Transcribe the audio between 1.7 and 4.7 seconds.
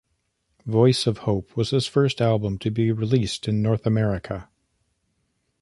first album to be released in North America.